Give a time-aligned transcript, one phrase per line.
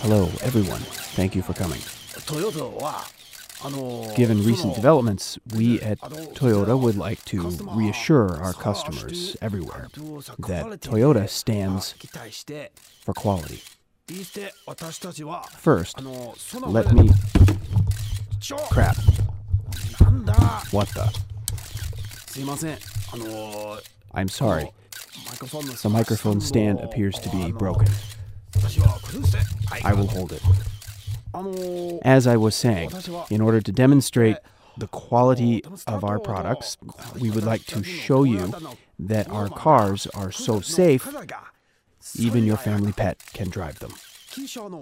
[0.00, 0.80] Hello, everyone.
[1.16, 1.80] Thank you for coming.
[4.14, 11.28] Given recent developments, we at Toyota would like to reassure our customers everywhere that Toyota
[11.28, 11.94] stands
[13.00, 13.62] for quality.
[15.56, 16.02] First,
[16.66, 17.10] let me.
[18.70, 18.96] Crap.
[20.70, 21.37] What the?
[24.14, 24.72] I'm sorry.
[25.82, 27.88] The microphone stand appears to be broken.
[29.84, 30.42] I will hold it.
[32.04, 32.90] As I was saying,
[33.30, 34.36] in order to demonstrate
[34.76, 36.76] the quality of our products,
[37.18, 38.52] we would like to show you
[38.98, 41.06] that our cars are so safe,
[42.16, 43.92] even your family pet can drive them.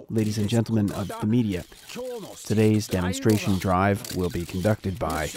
[0.09, 1.63] Ladies and gentlemen of the media,
[2.43, 5.31] today's demonstration drive will be conducted by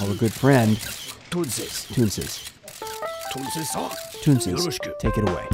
[0.00, 0.76] our good friend
[1.30, 1.86] Toonces.
[1.94, 2.52] Toonces.
[4.22, 5.46] Toonces, take it away.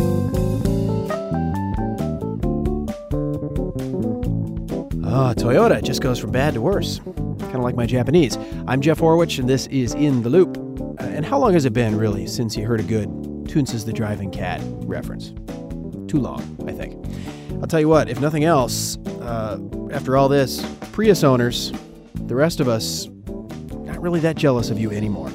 [5.07, 6.99] Oh, Toyota just goes from bad to worse.
[6.99, 8.37] Kind of like my Japanese.
[8.67, 10.59] I'm Jeff Horwich, and this is In the Loop.
[11.01, 13.09] Uh, and how long has it been, really, since you heard a good
[13.45, 15.33] Toonces the Driving Cat reference?
[16.09, 17.01] Too long, I think.
[17.65, 19.59] I'll tell you what, if nothing else, uh,
[19.91, 20.63] after all this,
[20.93, 21.73] Prius owners,
[22.27, 25.33] the rest of us, not really that jealous of you anymore.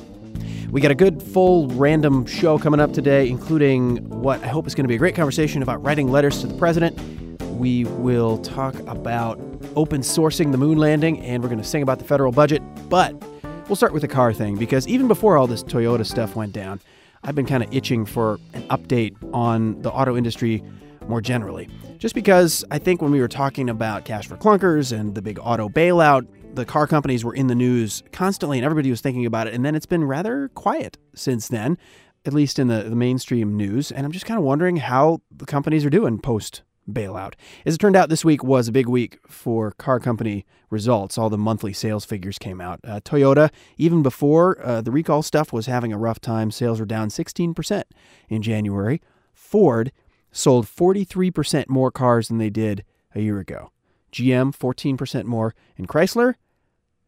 [0.69, 4.75] We got a good, full, random show coming up today, including what I hope is
[4.75, 7.02] going to be a great conversation about writing letters to the president.
[7.41, 9.39] We will talk about
[9.75, 12.61] open sourcing the moon landing, and we're going to sing about the federal budget.
[12.89, 13.19] But
[13.67, 16.80] we'll start with the car thing because even before all this Toyota stuff went down,
[17.23, 20.63] I've been kind of itching for an update on the auto industry
[21.09, 21.67] more generally.
[21.97, 25.39] Just because I think when we were talking about cash for clunkers and the big
[25.41, 29.47] auto bailout, the car companies were in the news constantly and everybody was thinking about
[29.47, 29.53] it.
[29.53, 31.77] And then it's been rather quiet since then,
[32.25, 33.91] at least in the, the mainstream news.
[33.91, 37.33] And I'm just kind of wondering how the companies are doing post bailout.
[37.66, 41.17] As it turned out, this week was a big week for car company results.
[41.17, 42.79] All the monthly sales figures came out.
[42.84, 46.51] Uh, Toyota, even before uh, the recall stuff, was having a rough time.
[46.51, 47.84] Sales were down 16%
[48.28, 49.01] in January.
[49.34, 49.91] Ford
[50.31, 52.84] sold 43% more cars than they did
[53.16, 53.72] a year ago.
[54.12, 55.56] GM, 14% more.
[55.78, 56.35] And Chrysler,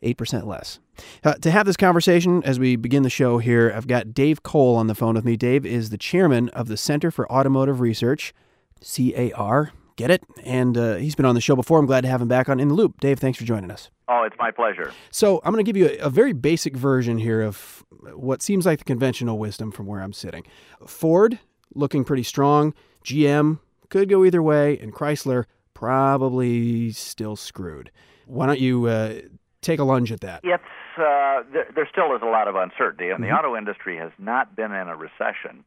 [0.04, 0.80] 8% less.
[1.24, 4.76] Uh, to have this conversation as we begin the show here, I've got Dave Cole
[4.76, 5.36] on the phone with me.
[5.36, 8.34] Dave is the chairman of the Center for Automotive Research,
[8.82, 9.72] CAR.
[9.96, 10.24] Get it?
[10.44, 11.78] And uh, he's been on the show before.
[11.78, 13.00] I'm glad to have him back on In the Loop.
[13.00, 13.90] Dave, thanks for joining us.
[14.08, 14.92] Oh, it's my pleasure.
[15.12, 18.66] So, I'm going to give you a, a very basic version here of what seems
[18.66, 20.44] like the conventional wisdom from where I'm sitting.
[20.88, 21.40] Ford
[21.76, 22.74] looking pretty strong.
[23.04, 27.92] GM could go either way, and Chrysler probably still screwed.
[28.26, 29.16] Why don't you uh,
[29.62, 30.42] take a lunge at that?
[30.44, 30.64] It's
[30.98, 33.28] uh, there, there still is a lot of uncertainty, and Mhm.
[33.30, 35.64] the auto industry has not been in a recession.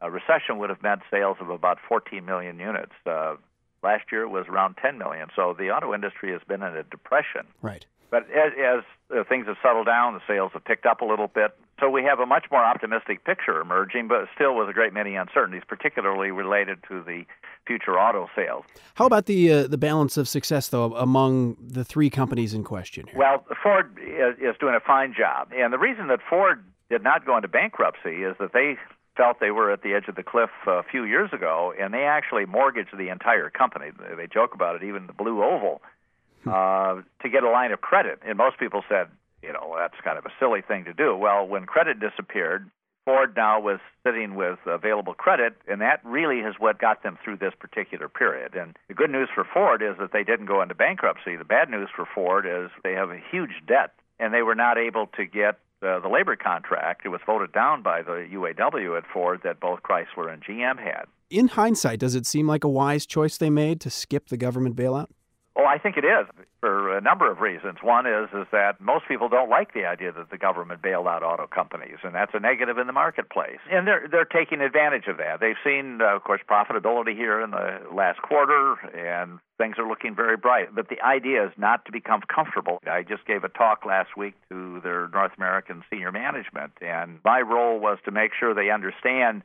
[0.00, 2.92] A recession would have meant sales of about 14 million units.
[3.06, 3.36] Uh,
[3.82, 5.28] last year it was around 10 million.
[5.36, 7.46] So the auto industry has been in a depression.
[7.62, 7.86] Right.
[8.12, 11.28] But as, as uh, things have settled down, the sales have picked up a little
[11.28, 11.56] bit.
[11.80, 15.16] So we have a much more optimistic picture emerging, but still with a great many
[15.16, 17.24] uncertainties, particularly related to the
[17.66, 18.64] future auto sales.
[18.96, 23.06] How about the uh, the balance of success though among the three companies in question
[23.06, 23.18] here?
[23.18, 27.24] Well, Ford is, is doing a fine job, and the reason that Ford did not
[27.24, 28.76] go into bankruptcy is that they
[29.16, 32.04] felt they were at the edge of the cliff a few years ago, and they
[32.04, 33.86] actually mortgaged the entire company.
[34.16, 35.80] They joke about it, even the Blue Oval,
[36.50, 38.20] uh, to get a line of credit.
[38.26, 39.08] And most people said,
[39.42, 41.16] you know, that's kind of a silly thing to do.
[41.16, 42.70] Well, when credit disappeared,
[43.04, 47.38] Ford now was sitting with available credit, and that really is what got them through
[47.38, 48.54] this particular period.
[48.54, 51.36] And the good news for Ford is that they didn't go into bankruptcy.
[51.36, 54.78] The bad news for Ford is they have a huge debt, and they were not
[54.78, 57.02] able to get uh, the labor contract.
[57.04, 61.06] It was voted down by the UAW at Ford that both Chrysler and GM had.
[61.28, 64.76] In hindsight, does it seem like a wise choice they made to skip the government
[64.76, 65.08] bailout?
[65.54, 66.26] Oh, I think it is
[66.60, 67.78] for a number of reasons.
[67.82, 71.22] One is is that most people don't like the idea that the government bailed out
[71.22, 73.58] auto companies, and that's a negative in the marketplace.
[73.70, 75.40] And they're they're taking advantage of that.
[75.40, 80.14] They've seen, uh, of course, profitability here in the last quarter, and things are looking
[80.14, 80.74] very bright.
[80.74, 82.78] But the idea is not to become comfortable.
[82.90, 87.40] I just gave a talk last week to their North American senior management, and my
[87.40, 89.42] role was to make sure they understand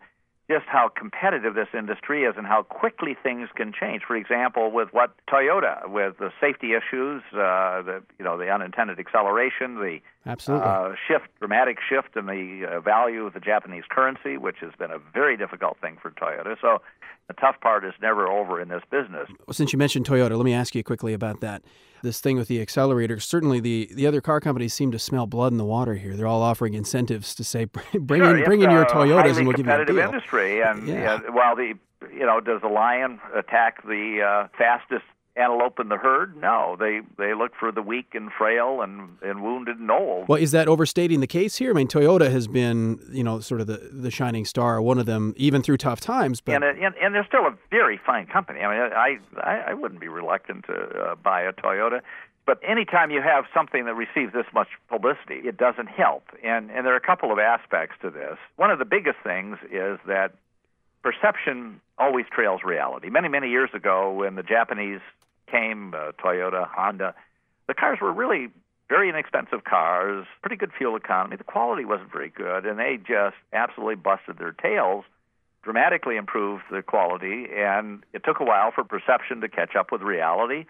[0.50, 4.04] just how competitive this industry is and how quickly things can change.
[4.08, 8.98] For example, with what Toyota, with the safety issues, uh, the you know the unintended
[8.98, 10.68] acceleration, the Absolutely.
[10.68, 14.92] uh, shift, dramatic shift in the uh, value of the Japanese currency, which has been
[14.92, 16.56] a very difficult thing for Toyota.
[16.62, 16.82] So
[17.28, 19.28] the tough part is never over in this business.
[19.46, 21.62] Well, Since you mentioned Toyota, let me ask you quickly about that.
[22.04, 23.20] This thing with the accelerator.
[23.20, 26.16] Certainly, the, the other car companies seem to smell blood in the water here.
[26.16, 29.58] They're all offering incentives to say, bring sure, in, bring in your Toyotas, and we'll
[29.58, 30.06] give you a competitive deal.
[30.06, 31.16] industry, and Yeah.
[31.26, 31.74] and while the
[32.14, 35.04] you know, does the lion attack the uh, fastest
[35.38, 36.36] antelope in the herd?
[36.42, 40.28] No, they they look for the weak and frail and, and wounded and old.
[40.28, 41.72] Well, is that overstating the case here?
[41.72, 45.06] I mean, Toyota has been, you know, sort of the, the shining star, one of
[45.06, 46.42] them, even through tough times.
[46.42, 48.62] But and, it- and and they're still a very fine company.
[48.62, 52.02] I mean, I I, I wouldn't be reluctant to uh, buy a Toyota.
[52.46, 56.24] But anytime you have something that receives this much publicity, it doesn't help.
[56.44, 58.38] And and there are a couple of aspects to this.
[58.56, 60.32] One of the biggest things is that
[61.04, 63.10] perception always trails reality.
[63.10, 65.02] Many many years ago, when the Japanese
[65.48, 67.16] came, uh, Toyota, Honda,
[67.68, 68.50] the cars were really
[68.90, 71.36] very inexpensive cars, pretty good fuel economy.
[71.36, 75.04] The quality wasn't very good, and they just absolutely busted their tails
[75.68, 80.02] dramatically improved the quality, and it took a while for perception to catch up with
[80.02, 80.66] reality,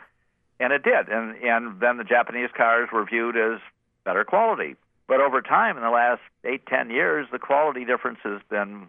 [0.59, 1.07] and it did.
[1.07, 3.59] And and then the Japanese cars were viewed as
[4.05, 4.75] better quality.
[5.07, 8.87] But over time, in the last eight ten years, the quality difference has been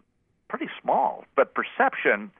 [0.49, 1.27] pretty small.
[1.37, 2.31] But perception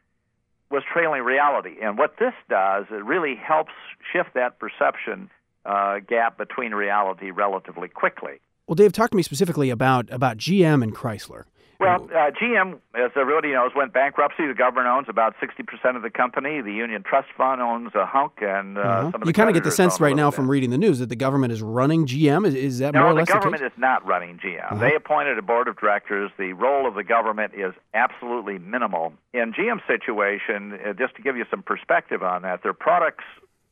[0.71, 3.73] was trailing reality, and what this does, it really helps
[4.13, 5.31] shift that perception
[5.65, 8.41] uh, gap between reality relatively quickly.
[8.67, 11.45] well, Dave, talk to me specifically about about GM and Chrysler.
[11.81, 14.49] Well, uh, GM, as everybody knows, went bankruptcy.
[14.49, 16.61] The government owns about 60% of the company.
[16.61, 19.11] The Union Trust Fund owns a hunk, and uh, Uh-huh.
[19.13, 21.09] some of You kind of get the sense right now from reading the news that
[21.09, 22.45] the government is running GM.
[22.49, 23.75] Is, is that more No, or the less government the case?
[23.77, 24.65] is not running GM.
[24.73, 24.75] Uh-huh.
[24.81, 26.33] They appointed a board of directors.
[26.37, 29.13] The role of the government is absolutely minimal.
[29.33, 33.25] In GM's situation, uh, just to give you some perspective on that, their products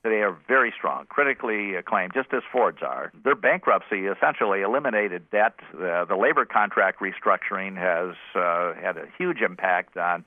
[0.06, 3.12] today are very strong, critically acclaimed, just as Ford's are.
[3.24, 5.54] Their bankruptcy essentially eliminated debt.
[5.74, 10.24] Uh, the labor contract restructuring has uh, had a huge impact on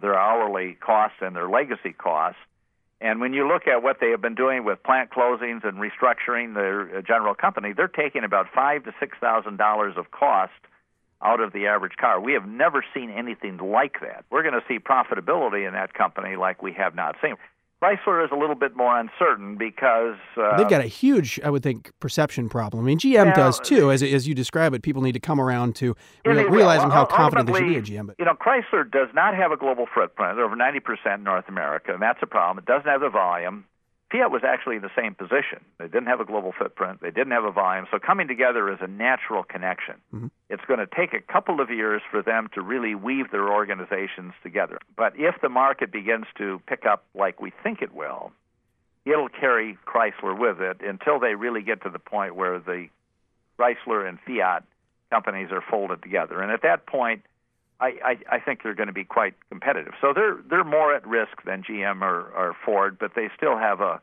[0.00, 2.38] their hourly costs and their legacy costs.
[3.00, 6.54] And when you look at what they have been doing with plant closings and restructuring
[6.54, 10.52] their uh, general company, they're taking about five to six thousand dollars of cost
[11.20, 12.20] out of the average car.
[12.20, 14.24] We have never seen anything like that.
[14.30, 17.36] We're going to see profitability in that company like we have not seen.
[17.82, 21.62] Chrysler is a little bit more uncertain because uh, They've got a huge, I would
[21.62, 22.82] think, perception problem.
[22.82, 24.82] I mean, GM does too, as, as you describe it.
[24.82, 25.94] People need to come around to
[26.24, 28.06] real- realizing how confident they should be at GM.
[28.06, 30.36] But You know, Chrysler does not have a global footprint.
[30.36, 32.62] They're over 90% North America, and that's a problem.
[32.62, 33.66] It doesn't have the volume.
[34.16, 35.60] Fiat was actually in the same position.
[35.78, 37.00] They didn't have a global footprint.
[37.02, 37.86] They didn't have a volume.
[37.90, 39.96] So coming together is a natural connection.
[40.14, 40.26] Mm-hmm.
[40.48, 44.32] It's going to take a couple of years for them to really weave their organizations
[44.42, 44.78] together.
[44.96, 48.32] But if the market begins to pick up like we think it will,
[49.04, 52.88] it'll carry Chrysler with it until they really get to the point where the
[53.58, 54.64] Chrysler and Fiat
[55.10, 56.40] companies are folded together.
[56.40, 57.22] And at that point,
[57.80, 59.92] I, I, I think they're going to be quite competitive.
[60.00, 63.80] So they're they're more at risk than GM or, or Ford, but they still have
[63.80, 64.00] a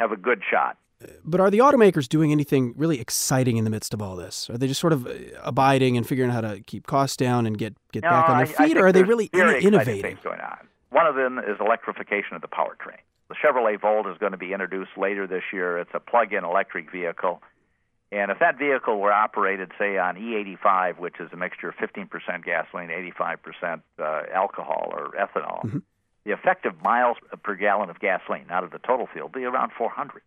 [0.00, 0.76] have a good shot.
[1.24, 4.48] but are the automakers doing anything really exciting in the midst of all this?
[4.50, 5.10] Are they just sort of uh,
[5.42, 8.36] abiding and figuring out how to keep costs down and get get No, back on
[8.36, 10.02] I- their I feet, think or are they really innovating?
[10.02, 10.58] things going on?
[10.90, 13.00] One of them is electrification of the powertrain.
[13.28, 15.78] The Chevrolet Volt is going to be introduced later this year.
[15.78, 17.42] It's a plug-in electric vehicle.
[18.12, 22.08] And if that vehicle were operated, say, on E85, which is a mixture of 15%
[22.44, 22.88] gasoline,
[23.18, 25.78] 85% uh, alcohol or ethanol, Mm-hmm.
[26.24, 29.72] the effective miles per gallon of gasoline out of the total fuel will be around
[29.76, 30.22] 400.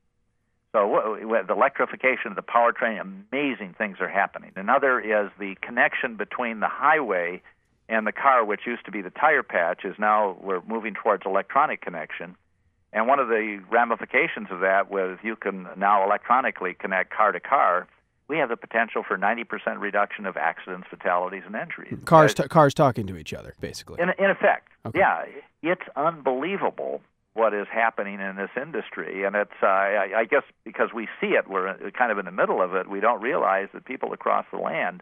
[0.72, 4.52] So wh- the electrification of the powertrain, amazing things are happening.
[4.56, 7.42] Another is the connection between the highway
[7.88, 11.24] and the car, which used to be the tire patch, is now we're moving towards
[11.26, 12.36] electronic connection.
[12.94, 17.40] And one of the ramifications of that was you can now electronically connect car to
[17.40, 17.88] car.
[18.28, 21.98] We have the potential for 90% reduction of accidents, fatalities, and injuries.
[22.06, 24.00] Cars, t- cars talking to each other, basically.
[24.02, 25.00] in, in effect, Okay.
[25.00, 25.26] yeah,
[25.64, 27.02] it's unbelievable
[27.34, 31.28] what is happening in this industry, and it's uh, I, I guess because we see
[31.28, 32.90] it, we're kind of in the middle of it.
[32.90, 35.02] We don't realize that people across the land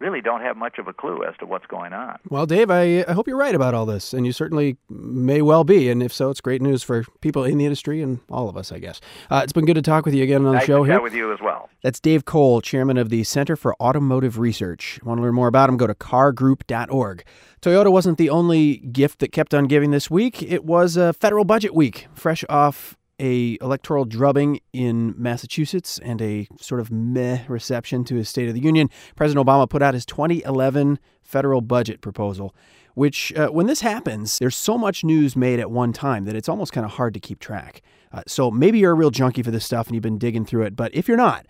[0.00, 2.18] really don't have much of a clue as to what's going on.
[2.28, 5.62] Well, Dave, I, I hope you're right about all this, and you certainly may well
[5.62, 5.90] be.
[5.90, 8.72] And if so, it's great news for people in the industry and all of us,
[8.72, 9.00] I guess.
[9.30, 10.94] Uh, it's been good to talk with you again on the Nice show to here.
[10.94, 11.68] chat with you as well.
[11.82, 14.98] That's Dave Cole, chairman of the Center for Automotive Research.
[15.04, 15.76] Want to learn more about him?
[15.76, 17.24] Go to cargroup.org.
[17.60, 20.42] Toyota wasn't the only gift that kept on giving this week.
[20.42, 26.48] It was a federal budget week, fresh off a electoral drubbing in Massachusetts and a
[26.58, 28.88] sort of meh reception to his State of the Union.
[29.14, 32.54] President Obama put out his 2011 federal budget proposal,
[32.94, 36.48] which, uh, when this happens, there's so much news made at one time that it's
[36.48, 37.82] almost kind of hard to keep track.
[38.12, 40.62] Uh, so maybe you're a real junkie for this stuff and you've been digging through
[40.62, 41.46] it, but if you're not,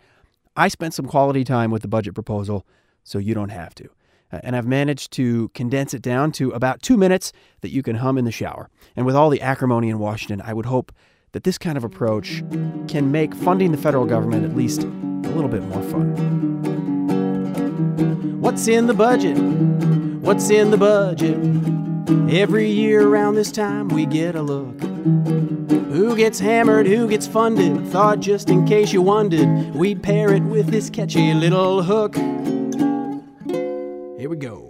[0.57, 2.67] I spent some quality time with the budget proposal,
[3.05, 3.89] so you don't have to.
[4.33, 7.97] Uh, and I've managed to condense it down to about two minutes that you can
[7.97, 8.69] hum in the shower.
[8.97, 10.93] And with all the acrimony in Washington, I would hope
[11.33, 12.43] that this kind of approach
[12.89, 16.61] can make funding the federal government at least a little bit more fun.
[18.41, 19.39] What's in the budget?
[20.21, 21.39] What's in the budget?
[22.35, 24.81] Every year around this time we get a look.
[24.81, 27.87] Who gets hammered, who gets funded?
[27.89, 32.17] Thought just in case you wondered, we'd pair it with this catchy little hook.
[34.19, 34.70] Here we go.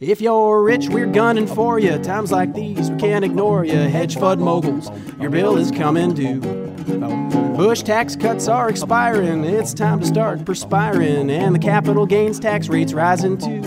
[0.00, 1.98] If you're rich, we're gunning for you.
[1.98, 3.74] Times like these, we can't ignore you.
[3.74, 4.90] Hedge fund moguls,
[5.20, 6.40] your bill is coming due.
[7.54, 9.44] Bush tax cuts are expiring.
[9.44, 13.60] It's time to start perspiring, and the capital gains tax rate's rising too.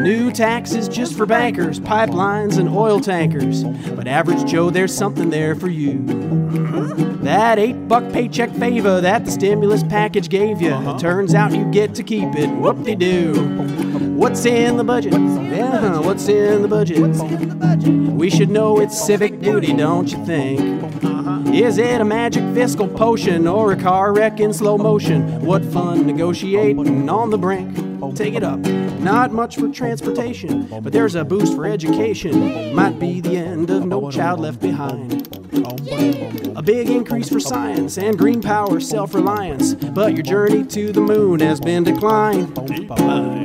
[0.00, 3.64] New taxes just for bankers, pipelines, and oil tankers.
[3.64, 6.04] But average Joe, there's something there for you.
[7.18, 10.70] That eight buck paycheck favor that the stimulus package gave you.
[10.70, 10.98] Uh-huh.
[10.98, 12.48] Turns out you get to keep it.
[12.48, 14.07] Whoop de doo.
[14.18, 15.12] What's in the budget?
[15.12, 16.98] Yeah, what's in the budget?
[17.88, 20.60] We should know it's civic duty, don't you think?
[21.04, 21.52] Uh-huh.
[21.52, 25.40] Is it a magic fiscal potion or a car wreck in slow motion?
[25.46, 27.87] What fun negotiating on the brink.
[28.14, 28.58] Take it up.
[29.00, 32.74] Not much for transportation, but there's a boost for education.
[32.74, 35.28] Might be the end of No Child Left Behind.
[36.56, 41.00] A big increase for science and green power self reliance, but your journey to the
[41.00, 42.56] moon has been declined.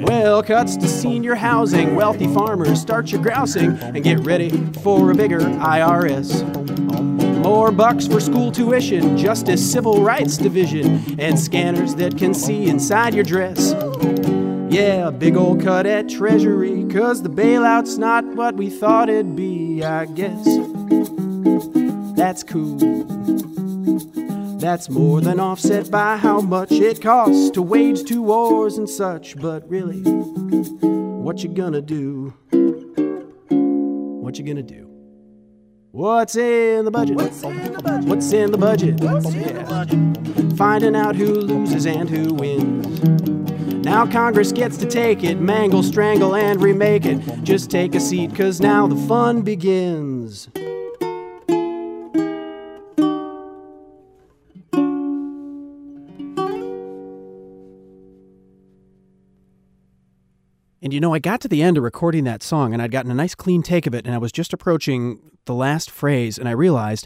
[0.07, 4.49] Well, cuts to senior housing, wealthy farmers, start your grousing and get ready
[4.81, 6.43] for a bigger IRS.
[7.43, 13.13] More bucks for school tuition, Justice Civil Rights Division, and scanners that can see inside
[13.13, 13.73] your dress.
[14.73, 19.35] Yeah, a big old cut at Treasury, cause the bailout's not what we thought it'd
[19.35, 20.43] be, I guess.
[22.17, 22.77] That's cool.
[24.57, 29.39] That's more than offset by how much it costs to wage two wars and such,
[29.39, 32.33] but really, what you gonna do?
[34.23, 34.89] What you gonna do?
[35.91, 37.15] What's in the budget?
[37.17, 38.07] What's in the budget?
[38.07, 38.99] What's in the budget?
[38.99, 40.55] Yeah.
[40.55, 43.42] Finding out who loses and who wins.
[43.83, 47.19] Now Congress gets to take it, mangle, strangle, and remake it.
[47.43, 50.47] Just take a seat, cause now the fun begins.
[60.81, 63.11] And you know, I got to the end of recording that song and I'd gotten
[63.11, 66.47] a nice clean take of it, and I was just approaching the last phrase, and
[66.47, 67.05] I realized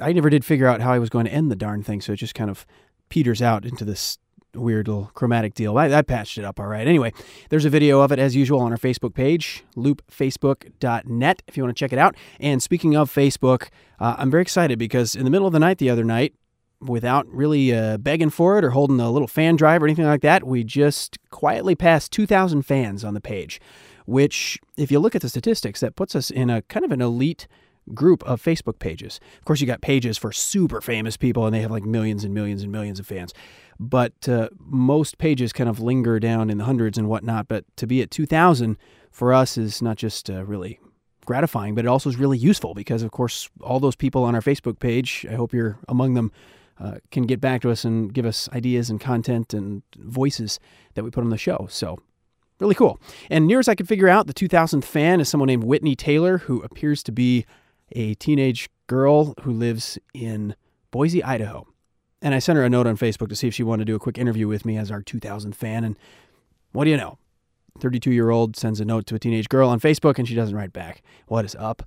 [0.00, 2.14] I never did figure out how I was going to end the darn thing, so
[2.14, 2.64] it just kind of
[3.10, 4.16] peters out into this
[4.56, 5.76] weird little chromatic deal.
[5.78, 6.86] I, I, patched it up all right.
[6.86, 7.12] Anyway,
[7.50, 11.76] there's a video of it as usual on our Facebook page, loopfacebook.net, if you want
[11.76, 12.16] to check it out.
[12.40, 13.68] And speaking of Facebook,
[14.00, 16.34] uh, I'm very excited because in the middle of the night the other night,
[16.80, 20.20] without really uh, begging for it or holding a little fan drive or anything like
[20.22, 23.60] that, we just quietly passed 2,000 fans on the page,
[24.04, 27.00] which, if you look at the statistics, that puts us in a kind of an
[27.00, 27.48] elite
[27.94, 29.20] group of Facebook pages.
[29.38, 32.34] Of course, you got pages for super famous people, and they have like millions and
[32.34, 33.32] millions and millions of fans.
[33.78, 37.48] But uh, most pages kind of linger down in the hundreds and whatnot.
[37.48, 38.78] But to be at 2,000
[39.10, 40.80] for us is not just uh, really
[41.26, 44.40] gratifying, but it also is really useful because, of course, all those people on our
[44.40, 46.32] Facebook page, I hope you're among them,
[46.78, 50.60] uh, can get back to us and give us ideas and content and voices
[50.94, 51.66] that we put on the show.
[51.70, 51.98] So,
[52.60, 53.00] really cool.
[53.30, 56.38] And near as I could figure out, the 2000th fan is someone named Whitney Taylor,
[56.38, 57.44] who appears to be
[57.92, 60.54] a teenage girl who lives in
[60.90, 61.66] Boise, Idaho.
[62.26, 63.94] And I sent her a note on Facebook to see if she wanted to do
[63.94, 65.84] a quick interview with me as our 2000 fan.
[65.84, 65.96] And
[66.72, 67.18] what do you know?
[67.78, 70.56] 32 year old sends a note to a teenage girl on Facebook and she doesn't
[70.56, 71.02] write back.
[71.28, 71.84] What is up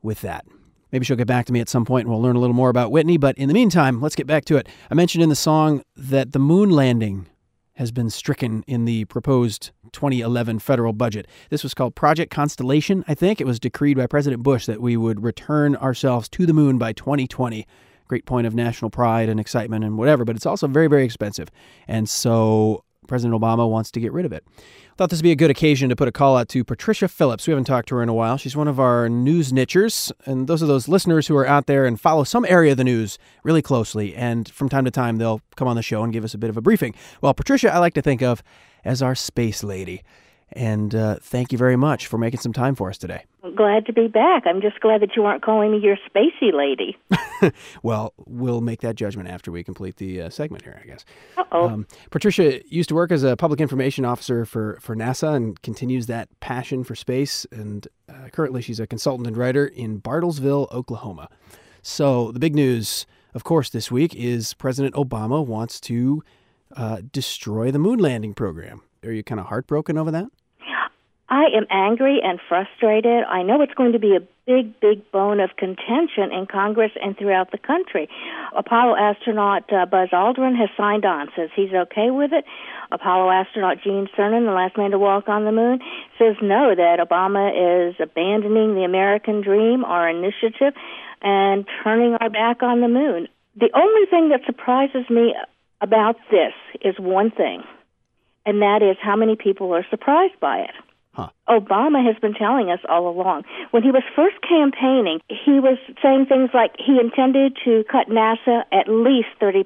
[0.00, 0.46] with that?
[0.90, 2.70] Maybe she'll get back to me at some point and we'll learn a little more
[2.70, 3.18] about Whitney.
[3.18, 4.70] But in the meantime, let's get back to it.
[4.90, 7.26] I mentioned in the song that the moon landing
[7.74, 11.26] has been stricken in the proposed 2011 federal budget.
[11.50, 13.38] This was called Project Constellation, I think.
[13.38, 16.94] It was decreed by President Bush that we would return ourselves to the moon by
[16.94, 17.66] 2020
[18.08, 21.50] great point of national pride and excitement and whatever, but it's also very, very expensive.
[21.86, 24.44] And so President Obama wants to get rid of it.
[24.48, 27.08] I thought this would be a good occasion to put a call out to Patricia
[27.08, 27.46] Phillips.
[27.46, 28.36] We haven't talked to her in a while.
[28.36, 31.86] She's one of our news nichers, and those are those listeners who are out there
[31.86, 34.14] and follow some area of the news really closely.
[34.14, 36.50] And from time to time, they'll come on the show and give us a bit
[36.50, 36.94] of a briefing.
[37.20, 38.42] Well, Patricia, I like to think of
[38.84, 40.02] as our space lady.
[40.52, 43.24] And uh, thank you very much for making some time for us today.
[43.58, 44.44] Glad to be back.
[44.46, 46.96] I'm just glad that you aren't calling me your spacey lady.
[47.82, 51.04] well, we'll make that judgment after we complete the uh, segment here, I guess.
[51.50, 55.60] oh um, Patricia used to work as a public information officer for, for NASA and
[55.60, 57.48] continues that passion for space.
[57.50, 61.28] And uh, currently, she's a consultant and writer in Bartlesville, Oklahoma.
[61.82, 66.22] So, the big news, of course, this week is President Obama wants to
[66.76, 68.82] uh, destroy the moon landing program.
[69.04, 70.28] Are you kind of heartbroken over that?
[71.30, 73.24] I am angry and frustrated.
[73.24, 77.18] I know it's going to be a big, big bone of contention in Congress and
[77.18, 78.08] throughout the country.
[78.56, 82.46] Apollo astronaut uh, Buzz Aldrin has signed on, says he's okay with it.
[82.90, 85.80] Apollo astronaut Gene Cernan, the last man to walk on the moon,
[86.18, 87.52] says no, that Obama
[87.90, 90.72] is abandoning the American dream, our initiative,
[91.20, 93.28] and turning our back on the moon.
[93.54, 95.34] The only thing that surprises me
[95.82, 97.64] about this is one thing,
[98.46, 100.70] and that is how many people are surprised by it.
[101.18, 101.30] Huh.
[101.48, 103.42] Obama has been telling us all along.
[103.72, 108.62] When he was first campaigning, he was saying things like he intended to cut NASA
[108.70, 109.64] at least 30%.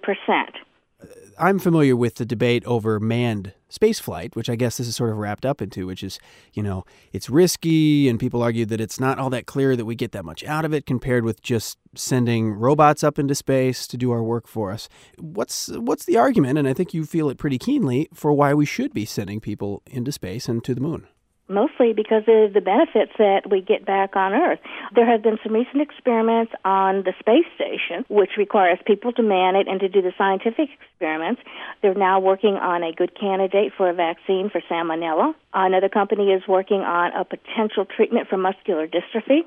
[1.03, 1.07] Uh,
[1.39, 5.19] I'm familiar with the debate over manned spaceflight, which I guess this is sort of
[5.19, 6.19] wrapped up into, which is,
[6.55, 9.95] you know, it's risky, and people argue that it's not all that clear that we
[9.95, 13.99] get that much out of it compared with just sending robots up into space to
[13.99, 14.89] do our work for us.
[15.19, 16.59] What's what's the argument?
[16.59, 19.83] And I think you feel it pretty keenly for why we should be sending people
[19.85, 21.09] into space and to the moon
[21.53, 24.59] mostly because of the benefits that we get back on Earth.
[24.95, 29.57] There have been some recent experiments on the space station, which requires people to man
[29.57, 31.41] it and to do the scientific experiments.
[31.83, 35.35] They're now working on a good candidate for a vaccine for salmonella.
[35.55, 39.43] Another company is working on a potential treatment for muscular dystrophy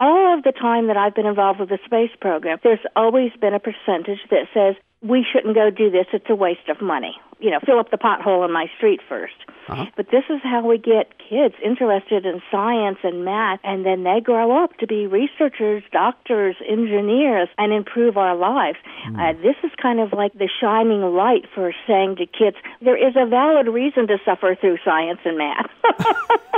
[0.00, 3.52] all of the time that I've been involved with the space program, there's always been
[3.52, 6.06] a percentage that says we shouldn't go do this.
[6.12, 7.16] It's a waste of money.
[7.38, 9.86] You know, fill up the pothole in my street 1st uh-huh.
[9.96, 14.20] But this is how we get kids interested in science and math, and then they
[14.20, 18.78] grow up to be researchers, doctors, engineers, and improve our lives.
[19.06, 19.14] Mm.
[19.16, 23.14] Uh, this is kind of like the shining light for saying to kids, there is
[23.16, 25.70] a valid reason to suffer through science and math.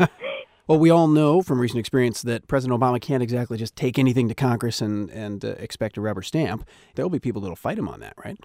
[0.73, 4.27] Well, we all know from recent experience that President Obama can't exactly just take anything
[4.29, 6.67] to Congress and, and uh, expect a rubber stamp.
[6.95, 8.39] There will be people that will fight him on that, right?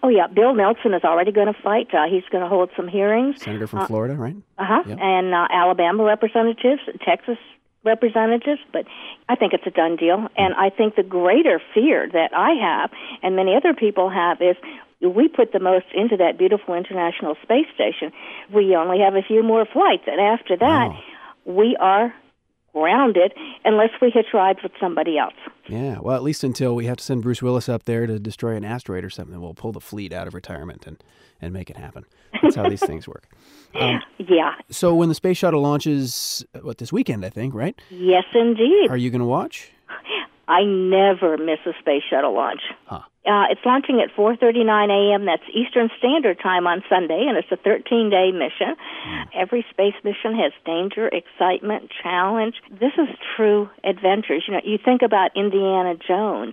[0.00, 0.28] Oh, yeah.
[0.28, 1.92] Bill Nelson is already going to fight.
[1.92, 3.42] Uh, he's going to hold some hearings.
[3.42, 4.36] Senator from uh, Florida, right?
[4.56, 4.84] Uh-huh.
[4.86, 4.98] Yep.
[5.00, 7.38] And uh, Alabama representatives, Texas
[7.82, 8.84] representatives, but
[9.28, 10.28] I think it's a done deal.
[10.36, 12.92] And I think the greater fear that I have
[13.24, 14.54] and many other people have is
[15.00, 18.12] we put the most into that beautiful international space station.
[18.54, 21.00] We only have a few more flights, and after that, oh
[21.44, 22.12] we are
[22.72, 23.32] grounded
[23.64, 25.34] unless we hitch rides with somebody else.
[25.68, 28.56] Yeah, well, at least until we have to send Bruce Willis up there to destroy
[28.56, 31.02] an asteroid or something, we'll pull the fleet out of retirement and,
[31.40, 32.04] and make it happen.
[32.42, 33.28] That's how these things work.
[33.74, 34.54] Um, yeah.
[34.70, 37.80] So when the space shuttle launches, what this weekend, I think, right?
[37.90, 38.90] Yes, indeed.
[38.90, 39.70] Are you going to watch?
[40.48, 42.60] I never miss a space shuttle launch.
[42.86, 43.00] Huh.
[43.26, 45.24] Uh, it's launching at 4:39 a.m.
[45.24, 48.76] That's Eastern Standard Time on Sunday, and it's a 13-day mission.
[49.08, 49.24] Mm.
[49.34, 52.56] Every space mission has danger, excitement, challenge.
[52.70, 54.44] This is true adventures.
[54.46, 56.52] You know, you think about Indiana Jones.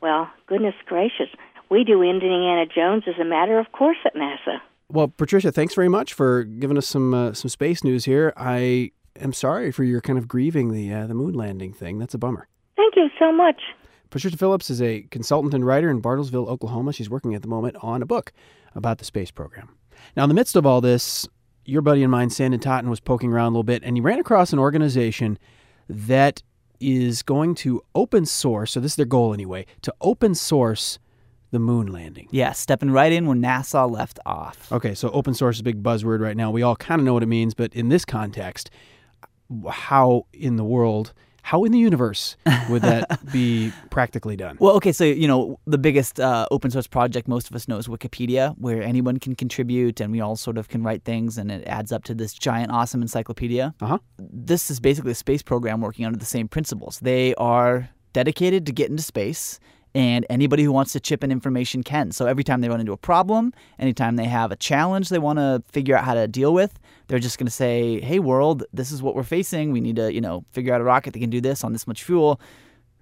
[0.00, 1.28] Well, goodness gracious,
[1.68, 4.60] we do Indiana Jones as a matter of course at NASA.
[4.88, 8.32] Well, Patricia, thanks very much for giving us some uh, some space news here.
[8.36, 11.98] I am sorry for your kind of grieving the uh, the moon landing thing.
[11.98, 12.46] That's a bummer.
[12.76, 13.60] Thank you so much.
[14.10, 16.92] Patricia Phillips is a consultant and writer in Bartlesville, Oklahoma.
[16.92, 18.32] She's working at the moment on a book
[18.74, 19.70] about the space program.
[20.16, 21.26] Now, in the midst of all this,
[21.64, 24.18] your buddy and mine, Sanden Totten, was poking around a little bit, and he ran
[24.18, 25.38] across an organization
[25.88, 26.42] that
[26.80, 30.98] is going to open source, so this is their goal anyway, to open source
[31.50, 32.28] the moon landing.
[32.30, 34.70] Yeah, stepping right in where NASA left off.
[34.72, 36.50] Okay, so open source is a big buzzword right now.
[36.50, 38.70] We all kind of know what it means, but in this context,
[39.70, 41.12] how in the world
[41.44, 42.38] how in the universe
[42.70, 44.56] would that be practically done?
[44.58, 47.76] Well, okay, so you know the biggest uh, open source project most of us know
[47.76, 51.50] is Wikipedia, where anyone can contribute and we all sort of can write things, and
[51.50, 53.74] it adds up to this giant, awesome encyclopedia.
[53.82, 53.98] Uh-huh.
[54.18, 56.98] This is basically a space program working under the same principles.
[57.00, 59.60] They are dedicated to get into space
[59.94, 62.10] and anybody who wants to chip in information can.
[62.10, 65.38] So every time they run into a problem, anytime they have a challenge they want
[65.38, 68.90] to figure out how to deal with, they're just going to say, "Hey world, this
[68.90, 69.72] is what we're facing.
[69.72, 71.86] We need to, you know, figure out a rocket that can do this on this
[71.86, 72.40] much fuel."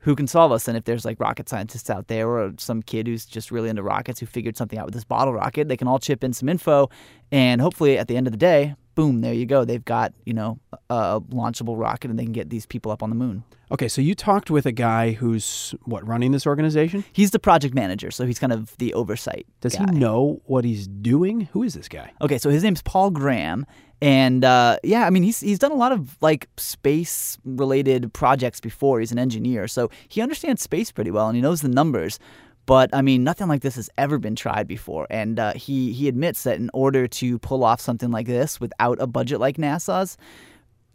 [0.05, 0.67] Who can solve us?
[0.67, 3.85] And if there's like rocket scientists out there or some kid who's just really into
[3.85, 6.49] rockets who figured something out with this bottle rocket, they can all chip in some
[6.49, 6.91] info.
[7.31, 9.65] And hopefully at the end of the day, boom, there you go.
[9.65, 10.59] They've got, you know,
[10.91, 13.45] a launchable rocket and they can get these people up on the moon.
[13.71, 17.05] Okay, so you talked with a guy who's what running this organization?
[17.13, 19.47] He's the project manager, so he's kind of the oversight.
[19.63, 19.87] Does guy.
[19.91, 21.49] he know what he's doing?
[21.53, 22.13] Who is this guy?
[22.21, 23.65] Okay, so his name's Paul Graham,
[24.03, 28.61] and uh, yeah, I mean he's he's done a lot of like space related projects
[28.61, 29.01] before.
[29.01, 32.19] He's an engineer, so he understands space pretty well and he knows the numbers.
[32.67, 36.07] But I mean, nothing like this has ever been tried before, and uh, he he
[36.09, 40.17] admits that in order to pull off something like this without a budget like NASA's,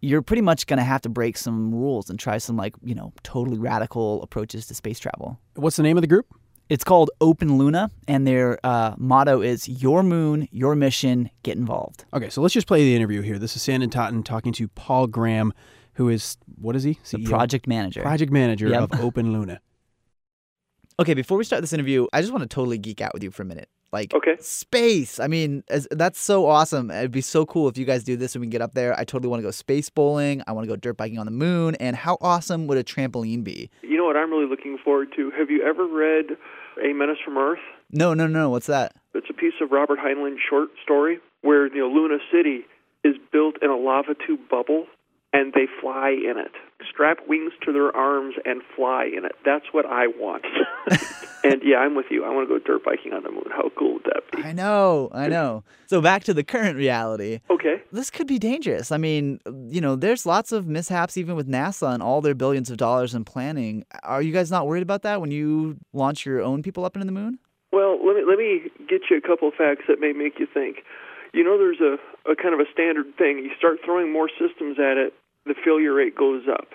[0.02, 2.96] you're pretty much going to have to break some rules and try some like you
[2.96, 5.40] know totally radical approaches to space travel.
[5.56, 6.28] What's the name of the group?
[6.70, 11.30] It's called Open Luna, and their uh, motto is "Your Moon, Your Mission.
[11.44, 13.40] Get involved." Okay, so let's just play the interview here.
[13.40, 15.54] This is Sanden Totten talking to Paul Graham,
[15.94, 17.00] who is what is he?
[17.12, 18.02] The project manager.
[18.02, 18.84] project manager Yep.
[18.94, 19.60] of Open Luna.
[21.00, 23.30] Okay, before we start this interview, I just want to totally geek out with you
[23.30, 23.70] for a minute.
[23.94, 24.36] Like Okay.
[24.40, 25.20] space.
[25.20, 26.90] I mean, as, that's so awesome.
[26.90, 28.94] It'd be so cool if you guys do this and we can get up there.
[29.00, 30.42] I totally want to go space bowling.
[30.48, 31.76] I want to go dirt biking on the moon.
[31.76, 33.70] And how awesome would a trampoline be?
[33.84, 35.32] You know what I'm really looking forward to?
[35.38, 36.36] Have you ever read
[36.84, 37.60] A Menace from Earth?
[37.92, 38.50] No, no, no.
[38.50, 38.94] What's that?
[39.14, 42.66] It's a piece of Robert Heinlein's short story where you know Luna City
[43.04, 44.88] is built in a lava tube bubble
[45.32, 46.52] and they fly in it.
[46.98, 49.34] Strap wings to their arms and fly in it.
[49.46, 50.44] That's what I want.
[51.44, 52.26] and yeah, I'm with you.
[52.26, 53.44] I want to go dirt biking on the moon.
[53.52, 54.42] How cool would that be?
[54.42, 55.64] I know, I know.
[55.86, 57.42] So back to the current reality.
[57.52, 57.84] Okay.
[57.92, 58.92] This could be dangerous.
[58.92, 62.72] I mean, you know, there's lots of mishaps even with NASA and all their billions
[62.72, 63.86] of dollars in planning.
[64.02, 67.06] Are you guys not worried about that when you launch your own people up into
[67.06, 67.38] the moon?
[67.72, 70.48] Well, let me let me get you a couple of facts that may make you
[70.52, 70.78] think.
[71.32, 73.38] You know, there's a, a kind of a standard thing.
[73.38, 75.14] You start throwing more systems at it,
[75.46, 76.70] the failure rate goes up.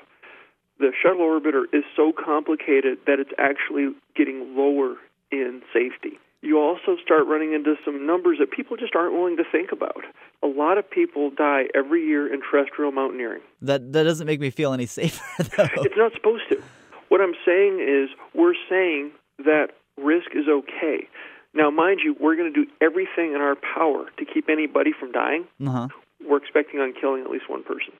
[0.78, 4.96] The shuttle orbiter is so complicated that it's actually getting lower
[5.30, 6.18] in safety.
[6.42, 10.02] You also start running into some numbers that people just aren't willing to think about.
[10.42, 13.42] A lot of people die every year in terrestrial mountaineering.
[13.60, 15.68] That that doesn't make me feel any safer though.
[15.76, 16.60] It's not supposed to.
[17.08, 19.12] What I'm saying is, we're saying
[19.44, 21.06] that risk is okay.
[21.54, 25.12] Now, mind you, we're going to do everything in our power to keep anybody from
[25.12, 25.44] dying.
[25.64, 25.88] Uh-huh.
[26.26, 27.92] We're expecting on killing at least one person.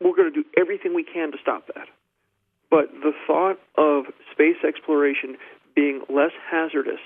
[0.00, 1.88] We're going to do everything we can to stop that.
[2.70, 5.36] But the thought of space exploration
[5.74, 7.00] being less hazardous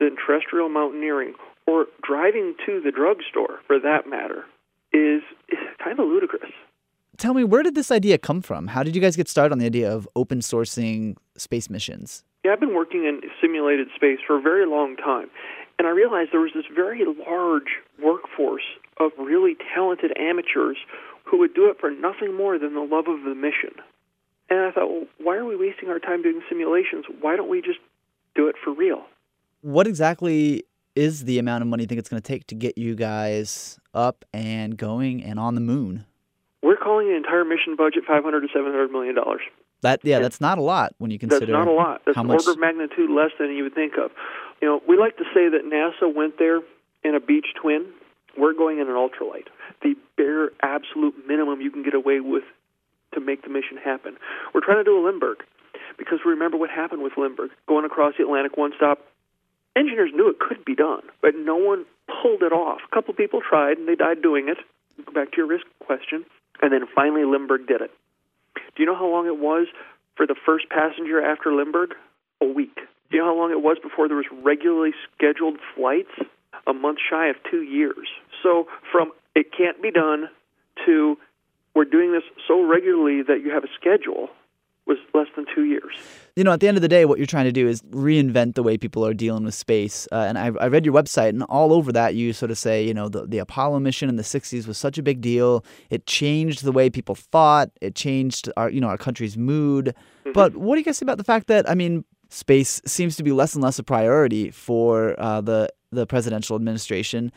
[0.00, 1.34] than terrestrial mountaineering
[1.66, 4.44] or driving to the drugstore, for that matter,
[4.92, 6.50] is, is kind of ludicrous.
[7.18, 8.68] Tell me, where did this idea come from?
[8.68, 12.24] How did you guys get started on the idea of open sourcing space missions?
[12.44, 15.28] Yeah, I've been working in simulated space for a very long time,
[15.78, 18.62] and I realized there was this very large workforce
[18.98, 20.78] of really talented amateurs
[21.24, 23.74] who would do it for nothing more than the love of the mission.
[24.50, 27.04] And I thought, well, why are we wasting our time doing simulations?
[27.20, 27.78] Why don't we just
[28.34, 29.02] do it for real?
[29.60, 32.78] What exactly is the amount of money you think it's going to take to get
[32.78, 36.06] you guys up and going and on the moon?
[36.62, 39.42] We're calling the entire mission budget 500 to 700 million dollars.
[39.82, 42.02] That yeah, that's not a lot when you consider That's not a lot.
[42.04, 44.10] That's an order of magnitude less than you would think of.
[44.60, 46.60] You know, we like to say that NASA went there
[47.04, 47.86] in a Beech twin.
[48.36, 49.46] We're going in an ultralight,
[49.82, 52.44] the bare absolute minimum you can get away with
[53.14, 54.16] to make the mission happen.
[54.54, 55.38] We're trying to do a Lindbergh
[55.96, 59.00] because we remember what happened with Lindbergh going across the Atlantic one stop.
[59.76, 61.84] Engineers knew it could be done, but no one
[62.22, 62.80] pulled it off.
[62.90, 64.58] A couple people tried and they died doing it.
[65.04, 66.24] Go back to your risk question.
[66.60, 67.90] And then finally Lindbergh did it.
[68.54, 69.68] Do you know how long it was
[70.16, 71.94] for the first passenger after Lindbergh?
[72.40, 72.76] A week.
[73.10, 76.10] Do you know how long it was before there was regularly scheduled flights?
[76.66, 78.08] A month shy of two years.
[78.42, 80.28] So from it can't be done
[80.86, 81.16] to
[81.78, 84.28] we're doing this so regularly that you have a schedule
[84.84, 85.92] was less than two years.
[86.34, 88.54] you know, at the end of the day, what you're trying to do is reinvent
[88.54, 90.08] the way people are dealing with space.
[90.10, 92.84] Uh, and I, I read your website, and all over that, you sort of say,
[92.84, 95.64] you know, the, the Apollo mission in the '60s was such a big deal.
[95.90, 97.70] It changed the way people thought.
[97.80, 99.94] It changed our, you know, our country's mood.
[100.34, 103.22] But what do you guys say about the fact that, I mean, space seems to
[103.22, 107.30] be less and less a priority for uh, the the presidential administration?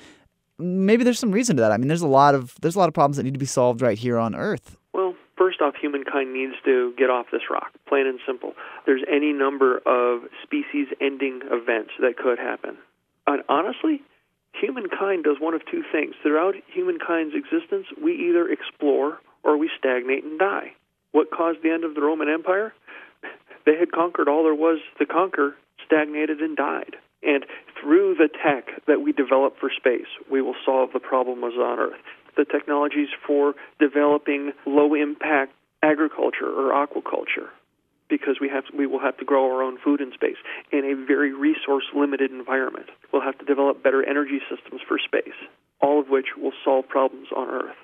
[0.62, 1.72] Maybe there's some reason to that.
[1.72, 3.46] I mean, there's a lot of there's a lot of problems that need to be
[3.46, 4.78] solved right here on Earth.
[4.94, 8.54] Well, first off, humankind needs to get off this rock, plain and simple.
[8.86, 12.78] There's any number of species ending events that could happen.
[13.28, 14.02] And honestly,
[14.54, 16.16] humankind does one of two things.
[16.22, 20.74] Throughout humankind's existence, we either explore or we stagnate and die.
[21.12, 22.74] What caused the end of the Roman Empire?
[23.64, 26.96] They had conquered all there was to conquer, stagnated, and died.
[27.24, 27.46] And
[27.80, 32.02] through the tech that we develop for space, we will solve the problems on Earth.
[32.38, 35.54] The technologies for developing low impact
[35.84, 37.50] agriculture or aquaculture,
[38.10, 40.38] because we have we will have to grow our own food in space
[40.72, 42.88] in a very resource limited environment.
[43.12, 45.38] We'll have to develop better energy systems for space,
[45.82, 47.76] all of which will solve problems on Earth.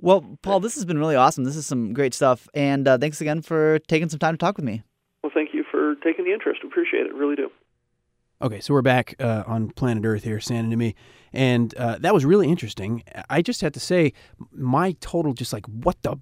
[0.00, 1.44] Well, Paul, this has been really awesome.
[1.44, 2.48] This is some great stuff.
[2.52, 4.82] And uh, thanks again for taking some time to talk with me.
[5.22, 6.60] Well, thank you for taking the interest.
[6.62, 7.14] We appreciate it.
[7.14, 7.50] Really do.
[8.44, 10.94] Okay, so we're back uh, on planet Earth here, Sanden to me,
[11.32, 13.02] and uh, that was really interesting.
[13.30, 14.12] I just had to say,
[14.52, 16.16] my total just like what the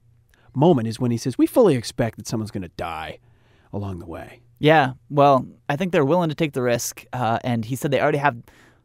[0.55, 3.19] moment is when he says we fully expect that someone's going to die
[3.73, 4.41] along the way.
[4.61, 7.05] Yeah, well, I think they're willing to take the risk.
[7.13, 8.37] Uh, and he said they already have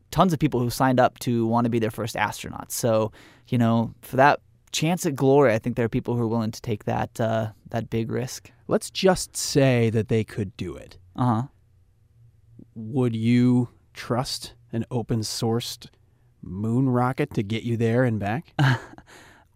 [0.10, 2.72] tons of people who signed up to want to be their first astronauts.
[2.72, 3.12] So,
[3.50, 4.40] you know, for that
[4.72, 7.50] chance at glory, I think there are people who are willing to take that uh,
[7.70, 8.52] that big risk.
[8.68, 10.98] Let's just say that they could do it.
[11.16, 11.44] Uh huh.
[12.78, 15.88] Would you trust an open sourced
[16.42, 18.54] moon rocket to get you there and back?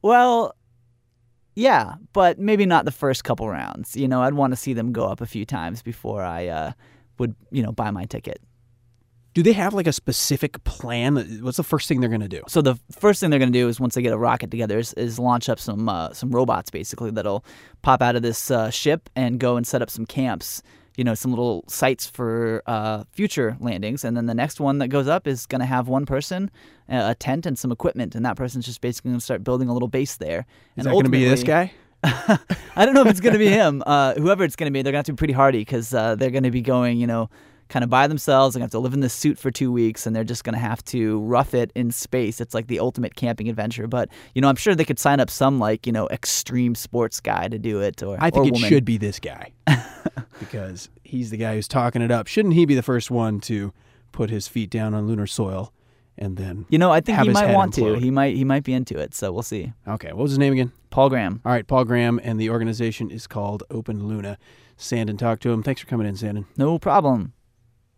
[0.01, 0.55] Well,
[1.55, 3.95] yeah, but maybe not the first couple rounds.
[3.95, 6.71] You know, I'd want to see them go up a few times before I uh,
[7.19, 8.41] would, you know, buy my ticket.
[9.33, 11.39] Do they have like a specific plan?
[11.41, 12.41] What's the first thing they're going to do?
[12.47, 14.77] So the first thing they're going to do is once they get a rocket together
[14.77, 17.45] is, is launch up some uh, some robots basically that'll
[17.81, 20.61] pop out of this uh, ship and go and set up some camps.
[20.97, 24.89] You know, some little sites for uh, future landings, and then the next one that
[24.89, 26.51] goes up is going to have one person,
[26.89, 29.69] uh, a tent, and some equipment, and that person's just basically going to start building
[29.69, 30.39] a little base there.
[30.75, 31.71] Is and that going to be this guy?
[32.03, 33.83] I don't know if it's going to be him.
[33.85, 35.93] Uh, whoever it's going to be, they're going to have to be pretty hardy because
[35.93, 37.29] uh, they're going to be going, you know,
[37.71, 38.53] kind of by themselves.
[38.53, 40.43] They're going to have to live in this suit for two weeks, and they're just
[40.43, 42.39] going to have to rough it in space.
[42.39, 43.87] It's like the ultimate camping adventure.
[43.87, 47.19] But you know, I'm sure they could sign up some like you know extreme sports
[47.19, 48.03] guy to do it.
[48.03, 48.69] Or I think or it woman.
[48.69, 49.53] should be this guy
[50.39, 52.27] because he's the guy who's talking it up.
[52.27, 53.73] Shouldn't he be the first one to
[54.11, 55.73] put his feet down on lunar soil
[56.17, 56.65] and then?
[56.69, 57.95] You know, I think he might want implode?
[57.95, 57.99] to.
[57.99, 58.35] He might.
[58.35, 59.15] He might be into it.
[59.15, 59.71] So we'll see.
[59.87, 60.73] Okay, what was his name again?
[60.89, 61.41] Paul Graham.
[61.45, 64.37] All right, Paul Graham, and the organization is called Open Luna.
[64.75, 65.63] Sanden talk to him.
[65.63, 66.47] Thanks for coming in, Sanden.
[66.57, 67.33] No problem.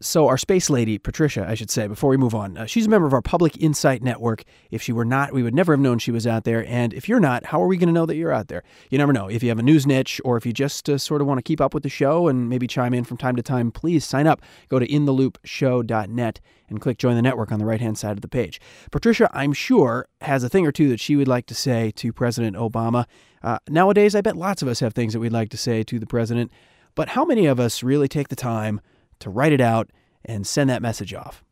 [0.02, 2.90] So, our space lady, Patricia, I should say, before we move on, uh, she's a
[2.90, 4.44] member of our Public Insight Network.
[4.70, 6.66] If she were not, we would never have known she was out there.
[6.68, 8.64] And if you're not, how are we going to know that you're out there?
[8.90, 9.30] You never know.
[9.30, 11.42] If you have a news niche or if you just uh, sort of want to
[11.42, 14.28] keep up with the show and maybe chime in from time to time, please sign
[14.28, 14.42] up.
[14.68, 18.28] Go to intheloopshow.net and click join the network on the right hand side of the
[18.28, 18.60] page.
[18.92, 22.12] Patricia, I'm sure, has a thing or two that she would like to say to
[22.12, 23.06] President Obama.
[23.42, 26.00] Uh, nowadays, I bet lots of us have things that we'd like to say to
[26.00, 26.52] the president.
[26.96, 28.82] But how many of us really take the time
[29.24, 29.90] to write it out
[30.24, 31.44] and send that message off?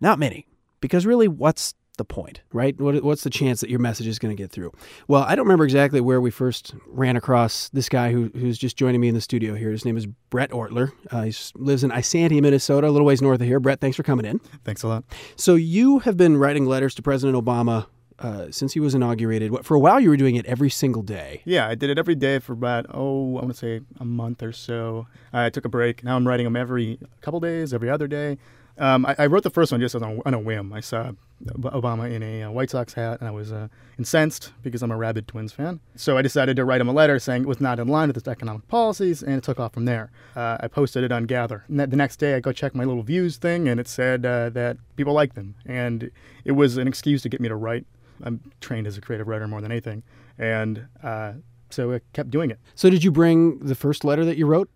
[0.00, 0.46] Not many,
[0.80, 2.78] because really, what's the point, right?
[2.80, 4.72] What, what's the chance that your message is going to get through?
[5.06, 8.76] Well, I don't remember exactly where we first ran across this guy who, who's just
[8.76, 9.70] joining me in the studio here.
[9.70, 10.90] His name is Brett Ortler.
[11.10, 13.60] Uh, he lives in Isanti, Minnesota, a little ways north of here.
[13.60, 14.40] Brett, thanks for coming in.
[14.64, 15.04] Thanks a lot.
[15.36, 17.86] So you have been writing letters to President Obama
[18.18, 19.52] uh, since he was inaugurated.
[19.64, 21.42] For a while, you were doing it every single day.
[21.44, 24.42] Yeah, I did it every day for about, oh, I want to say a month
[24.42, 25.06] or so.
[25.32, 26.04] I took a break.
[26.04, 28.38] Now I'm writing them every couple days, every other day.
[28.76, 30.72] Um, I, I wrote the first one just on a, on a whim.
[30.72, 31.12] I saw
[31.44, 34.96] Obama in a uh, White Sox hat, and I was uh, incensed because I'm a
[34.96, 35.78] rabid Twins fan.
[35.94, 38.16] So I decided to write him a letter saying it was not in line with
[38.16, 40.10] his economic policies, and it took off from there.
[40.34, 41.64] Uh, I posted it on Gather.
[41.68, 44.50] And the next day, I go check my little views thing, and it said uh,
[44.50, 46.10] that people liked them, and
[46.44, 47.86] it was an excuse to get me to write.
[48.22, 50.02] I'm trained as a creative writer more than anything,
[50.38, 51.32] and uh,
[51.70, 52.58] so I kept doing it.
[52.74, 54.70] So did you bring the first letter that you wrote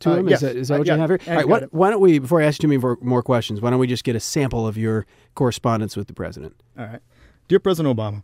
[0.00, 0.28] to Uh, him?
[0.28, 0.42] yes.
[0.42, 1.20] Is that, is that Uh, what yeah, you have here?
[1.28, 3.70] All right, what, why don't we, before I ask you too many more questions, why
[3.70, 6.54] don't we just get a sample of your correspondence with the president?
[6.78, 7.00] All right.
[7.48, 8.22] Dear President Obama,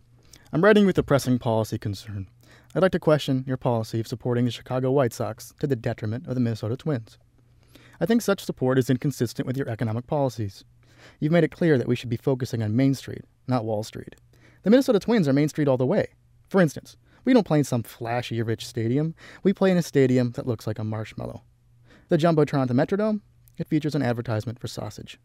[0.51, 2.27] I'm writing with a pressing policy concern.
[2.75, 6.27] I'd like to question your policy of supporting the Chicago White Sox to the detriment
[6.27, 7.17] of the Minnesota Twins.
[8.01, 10.65] I think such support is inconsistent with your economic policies.
[11.19, 14.15] You've made it clear that we should be focusing on Main Street, not Wall Street.
[14.63, 16.07] The Minnesota Twins are Main Street all the way.
[16.47, 16.95] For instance,
[17.25, 19.13] we don't play in some flashy, rich stadium.
[19.43, 21.43] We play in a stadium that looks like a marshmallow.
[22.07, 23.21] The Jumbotron at the Metrodome,
[23.57, 25.19] it features an advertisement for sausage.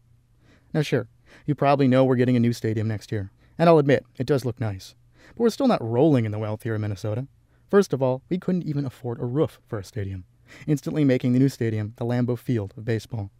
[0.73, 1.07] Now, sure,
[1.45, 4.43] you probably know we're getting a new stadium next year, and I'll admit, it does
[4.43, 4.95] look nice.
[5.29, 7.27] But we're still not rolling in the wealth here in Minnesota.
[7.69, 10.25] First of all, we couldn't even afford a roof for a stadium,
[10.67, 13.31] instantly making the new stadium the Lambeau Field of baseball.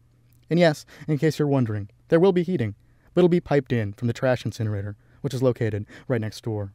[0.50, 2.76] And yes, in case you're wondering, there will be heating,
[3.14, 6.74] but it'll be piped in from the trash incinerator, which is located right next door.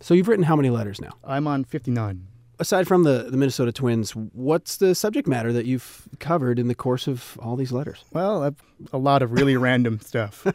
[0.00, 1.10] So you've written how many letters now?
[1.24, 2.26] I'm on 59.
[2.60, 6.74] Aside from the, the Minnesota Twins, what's the subject matter that you've covered in the
[6.74, 8.04] course of all these letters?
[8.12, 8.56] Well, I've,
[8.92, 10.46] a lot of really random stuff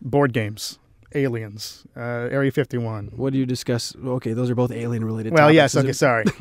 [0.00, 0.78] board games,
[1.14, 3.12] aliens, uh, Area 51.
[3.16, 3.94] What do you discuss?
[4.04, 5.32] Okay, those are both alien related.
[5.32, 6.24] Well, yes, Is okay, it- sorry.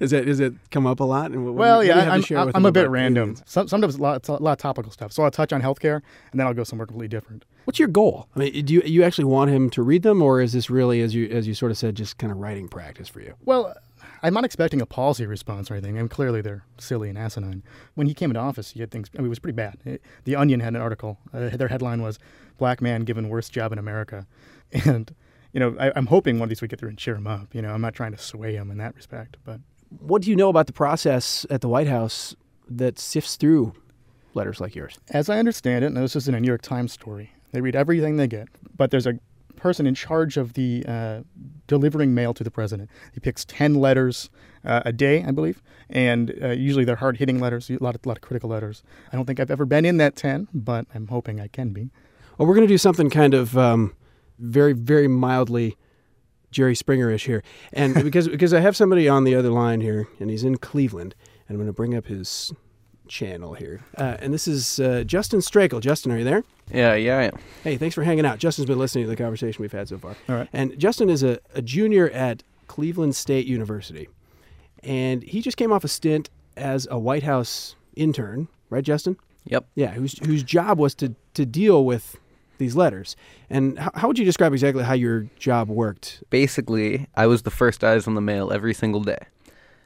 [0.00, 1.30] Is it is it come up a lot?
[1.30, 3.36] And what, Well, what yeah, I'm, share I'm, with I'm a bit random.
[3.46, 5.12] Some, sometimes a lot, a lot of topical stuff.
[5.12, 7.46] So I'll touch on healthcare, and then I'll go somewhere completely different.
[7.66, 8.28] What's your goal?
[8.34, 11.00] I mean, do you you actually want him to read them, or is this really,
[11.02, 13.34] as you as you sort of said, just kind of writing practice for you?
[13.44, 13.74] Well,
[14.22, 15.98] I'm not expecting a policy response or anything.
[15.98, 17.64] I mean, clearly they're silly and asinine.
[17.94, 19.10] When he came into office, he had things.
[19.14, 19.78] I mean, it was pretty bad.
[19.84, 21.18] It- the Onion had an article.
[21.34, 22.18] Uh, their headline was
[22.56, 24.26] "Black Man Given Worst Job in America,"
[24.84, 25.12] and
[25.52, 27.52] you know, I, I'm hoping one of these would get through and cheer him up.
[27.52, 29.60] You know, I'm not trying to sway him in that respect, but
[29.98, 32.36] What do you know about the process at the White House
[32.70, 33.72] that sifts through
[34.34, 34.98] letters like yours?
[35.10, 37.76] As I understand it, and this is in a New York Times story, they read
[37.76, 39.18] everything they get, but there's a
[39.56, 41.20] person in charge of the uh,
[41.66, 42.90] delivering mail to the president.
[43.12, 44.30] He picks 10 letters
[44.64, 48.04] uh, a day, I believe, and uh, usually they're hard hitting letters, a lot, of,
[48.06, 48.82] lot of critical letters.
[49.12, 51.90] I don't think I've ever been in that 10, but I'm hoping I can be.
[52.38, 53.94] Well, we're going to do something kind of um,
[54.38, 55.76] very, very mildly
[56.50, 60.30] Jerry Springer-ish here, and because because I have somebody on the other line here, and
[60.30, 61.14] he's in Cleveland,
[61.48, 62.52] and I'm going to bring up his
[63.08, 63.80] channel here.
[63.96, 65.80] Uh, and this is uh, Justin Strakel.
[65.80, 66.44] Justin, are you there?
[66.72, 67.38] Yeah, yeah, I am.
[67.62, 68.38] Hey, thanks for hanging out.
[68.38, 70.16] Justin's been listening to the conversation we've had so far.
[70.28, 70.48] All right.
[70.52, 74.08] And Justin is a, a junior at Cleveland State University.
[74.82, 79.16] And he just came off a stint as a White House intern, right, Justin?
[79.44, 79.66] Yep.
[79.74, 82.16] Yeah, whose, whose job was to, to deal with
[82.58, 83.16] these letters.
[83.50, 86.22] And how, how would you describe exactly how your job worked?
[86.30, 89.18] Basically, I was the first eyes on the mail every single day.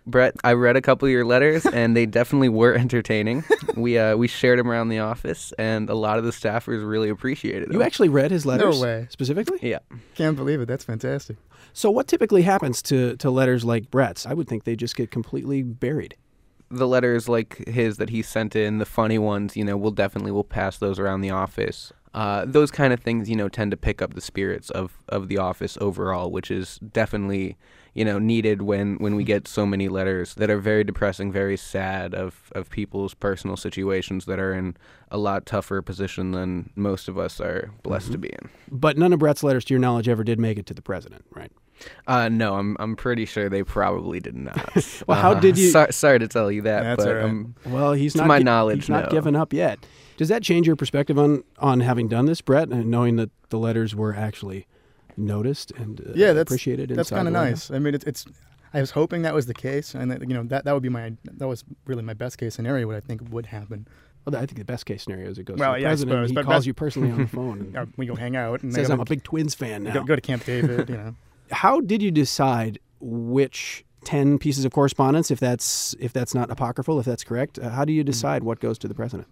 [0.07, 3.45] Brett, I read a couple of your letters, and they definitely were entertaining.
[3.77, 7.09] we uh, we shared them around the office, and a lot of the staffers really
[7.09, 7.75] appreciated them.
[7.75, 8.81] You actually read his letters?
[8.81, 9.07] No way.
[9.11, 9.59] Specifically?
[9.63, 9.79] yeah.
[10.15, 10.67] Can't believe it.
[10.67, 11.37] That's fantastic.
[11.73, 14.27] So, what typically happens to, to letters like Brett's?
[14.27, 16.17] I would think they just get completely buried.
[16.71, 20.31] the letters like his that he sent in, the funny ones, you know, we'll definitely
[20.33, 21.93] we'll pass those around the office.
[22.13, 25.29] Uh, those kind of things, you know, tend to pick up the spirits of, of
[25.29, 27.57] the office overall, which is definitely,
[27.95, 31.57] you know, needed when, when we get so many letters that are very depressing, very
[31.57, 34.77] sad of, of people's personal situations that are in
[35.11, 38.49] a lot tougher position than most of us are blessed to be in.
[38.71, 41.25] But none of Brett's letters, to your knowledge, ever did make it to the president,
[41.35, 41.51] right?
[42.07, 44.71] Uh, no, I'm I'm pretty sure they probably did not.
[45.07, 47.25] Well, how Uh, did you- so- sorry to tell you that, That's but all right.
[47.25, 48.27] um, Well, he's To not.
[48.27, 49.11] my gi- knowledge, he's not no.
[49.11, 49.79] given up yet.
[50.19, 53.59] Does that change your perspective on on having done this, Brett, and knowing that the
[53.59, 54.67] letters were actually
[55.17, 56.91] noticed and uh, Yeah, that's appreciated?
[56.91, 57.71] That's kind of the White House?
[57.71, 57.77] nice.
[57.77, 58.25] I mean, it's, it's.
[58.73, 60.89] I was hoping that was the case, and that, you know that that would be
[60.89, 62.87] my that was really my best case scenario.
[62.87, 63.87] What I think would happen.
[64.25, 65.91] Well, I think the best case scenario is it goes Well, to the yeah, I
[65.91, 66.11] president.
[66.17, 68.63] suppose, he but calls best- you personally on the phone and we go hang out
[68.63, 70.89] and says, "I'm a big Twins fan now." go, go to Camp David.
[70.89, 71.15] You know.
[71.51, 77.01] How did you decide which ten pieces of correspondence, if that's if that's not apocryphal,
[77.01, 77.97] if that's correct, uh, how do Hmm.
[77.97, 79.27] you decide what goes to the president?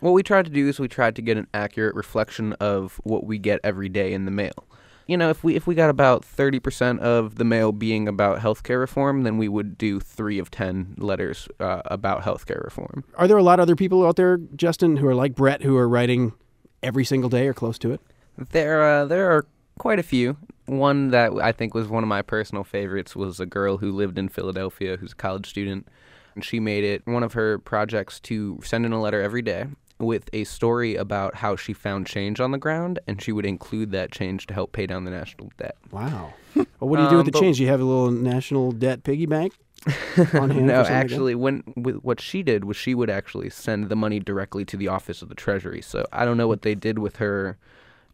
[0.00, 3.24] What we tried to do is we tried to get an accurate reflection of what
[3.24, 4.67] we get every day in the mail.
[5.08, 8.40] You know, if we if we got about thirty percent of the mail being about
[8.40, 13.04] healthcare reform, then we would do three of ten letters uh, about healthcare reform.
[13.16, 15.78] Are there a lot of other people out there, Justin, who are like Brett, who
[15.78, 16.34] are writing
[16.82, 18.02] every single day or close to it?
[18.36, 19.46] There uh, there are
[19.78, 20.36] quite a few.
[20.66, 24.18] One that I think was one of my personal favorites was a girl who lived
[24.18, 25.88] in Philadelphia, who's a college student,
[26.34, 29.68] and she made it one of her projects to send in a letter every day
[29.98, 33.90] with a story about how she found change on the ground, and she would include
[33.92, 35.76] that change to help pay down the national debt.
[35.90, 36.34] Wow.
[36.54, 37.56] well, what do you do with Um, the but- change?
[37.56, 39.54] Do you have a little national debt piggy bank
[39.86, 40.06] on hand?
[40.14, 40.90] for no, something like that?
[40.92, 44.76] actually, when with, what she did was she would actually send the money directly to
[44.76, 45.82] the office of the Treasury.
[45.82, 47.56] So I don't know what they did with her,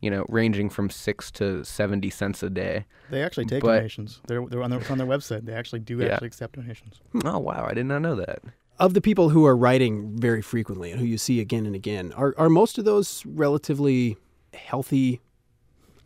[0.00, 2.86] you know, ranging from six to seventy cents a day.
[3.10, 4.20] They actually take But- donations.
[4.26, 5.44] They're they're on their, on their website.
[5.44, 6.14] They actually do Yeah.
[6.14, 7.00] actually accept donations.
[7.24, 8.40] Oh wow, I did not know that.
[8.78, 12.12] Of the people who are writing very frequently and who you see again and again,
[12.14, 14.16] are, are most of those relatively
[14.52, 15.20] healthy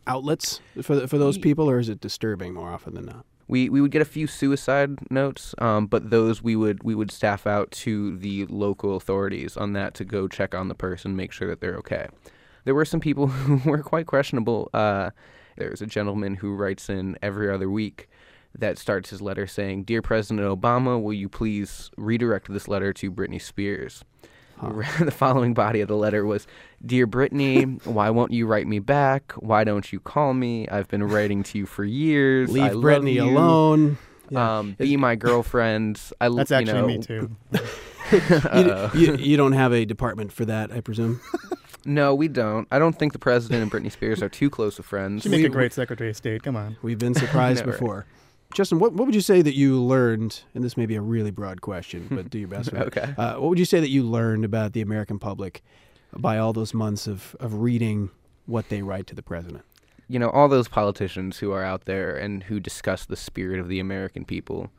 [0.07, 3.25] outlets for for those people, or is it disturbing more often than not?
[3.47, 7.11] We we would get a few suicide notes, um, but those we would we would
[7.11, 11.31] staff out to the local authorities on that to go check on the person, make
[11.31, 12.07] sure that they're okay.
[12.65, 14.69] There were some people who were quite questionable.
[14.73, 15.11] Uh,
[15.57, 18.09] there's a gentleman who writes in every other week
[18.57, 23.11] that starts his letter saying, "Dear President Obama, will you please redirect this letter to
[23.11, 24.03] Britney Spears?"
[24.99, 26.45] the following body of the letter was,
[26.85, 29.31] "Dear Brittany, why won't you write me back?
[29.37, 30.67] Why don't you call me?
[30.67, 32.49] I've been writing to you for years.
[32.51, 33.23] Leave I love Brittany you.
[33.23, 33.97] alone.
[34.29, 34.59] Yeah.
[34.59, 35.99] Um, be my girlfriend.
[36.21, 37.35] I l- That's you actually know, me too.
[38.11, 41.21] You, you, you don't have a department for that, I presume.
[41.85, 42.67] No, we don't.
[42.71, 45.21] I don't think the president and Britney Spears are too close of friends.
[45.23, 46.41] She'd make We- a great Secretary of State.
[46.41, 46.75] Come on.
[46.81, 47.79] We've been surprised No, right.
[48.53, 50.41] Justin, what, what would you say that you learned?
[50.55, 52.73] And this may be a really broad question, but do your best.
[52.73, 53.13] Okay.
[53.17, 55.61] Uh, what would you say that you learned about the American public
[56.13, 58.09] by all those months of, of reading
[58.47, 59.63] what they write to the president?
[60.09, 63.69] you know, all those politicians who are out there and who discuss the spirit of
[63.69, 64.71] the American people,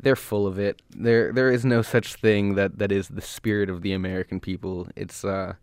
[0.00, 0.80] they're full of it.
[0.90, 4.88] There, there is no such thing that, that is the spirit of the American people.
[4.96, 5.54] It's, uh,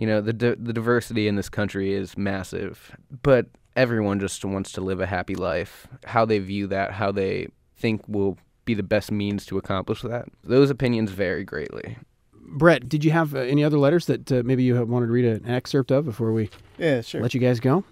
[0.00, 4.72] you know, the di- the diversity in this country is massive, but everyone just wants
[4.72, 5.86] to live a happy life.
[6.06, 10.24] How they view that, how they think will be the best means to accomplish that.
[10.42, 11.98] Those opinions vary greatly.
[12.32, 15.12] Brett, did you have uh, any other letters that uh, maybe you have wanted to
[15.12, 17.20] read an excerpt of before we Yeah, sure.
[17.20, 17.84] let you guys go?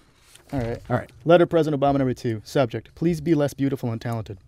[0.50, 0.78] All right.
[0.88, 1.10] All right.
[1.26, 2.40] Letter President Obama number two.
[2.42, 4.38] Subject: Please be less beautiful and talented.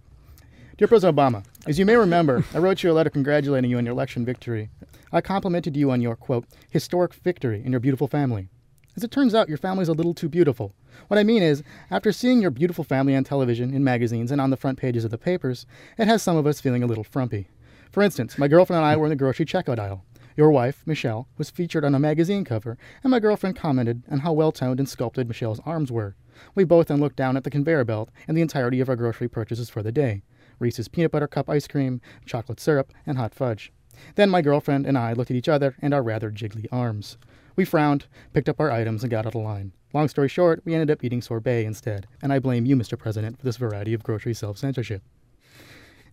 [0.78, 3.84] Dear President Obama, as you may remember, I wrote you a letter congratulating you on
[3.84, 4.70] your election victory.
[5.12, 8.48] I complimented you on your quote historic victory in your beautiful family.
[8.96, 10.74] As it turns out, your family's a little too beautiful.
[11.08, 14.50] What I mean is, after seeing your beautiful family on television, in magazines, and on
[14.50, 15.66] the front pages of the papers,
[15.98, 17.48] it has some of us feeling a little frumpy.
[17.90, 20.04] For instance, my girlfriend and I were in the grocery checkout aisle.
[20.36, 24.32] Your wife, Michelle, was featured on a magazine cover, and my girlfriend commented on how
[24.32, 26.14] well toned and sculpted Michelle's arms were.
[26.54, 29.28] We both then looked down at the conveyor belt and the entirety of our grocery
[29.28, 30.22] purchases for the day
[30.58, 33.72] Reese's peanut butter cup ice cream, chocolate syrup, and hot fudge.
[34.14, 37.16] Then my girlfriend and I looked at each other and our rather jiggly arms.
[37.56, 39.72] We frowned, picked up our items, and got out of line.
[39.92, 42.96] Long story short, we ended up eating sorbet instead, and I blame you, Mr.
[42.98, 45.02] President, for this variety of grocery self censorship.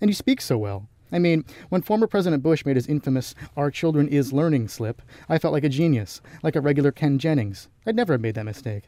[0.02, 0.90] And you speak so well.
[1.12, 5.38] I mean, when former President Bush made his infamous Our Children is Learning slip, I
[5.38, 7.70] felt like a genius, like a regular Ken Jennings.
[7.86, 8.84] I'd never have made that mistake.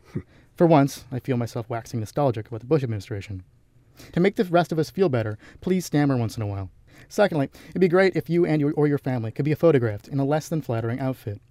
[0.55, 3.43] For once, I feel myself waxing nostalgic about the Bush administration.
[4.11, 6.69] To make the rest of us feel better, please stammer once in a while.
[7.07, 10.19] Secondly, it'd be great if you and your, or your family could be photographed in
[10.19, 11.41] a less than flattering outfit.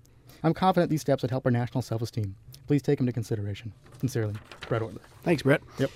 [0.43, 2.37] I'm confident these steps would help our national self esteem.
[2.67, 3.73] Please take them into consideration.
[3.99, 4.35] Sincerely,
[4.69, 5.01] Brett Ortler.
[5.23, 5.63] Thanks, Brett.
[5.79, 5.91] Yep.